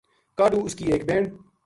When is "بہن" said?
1.07-1.25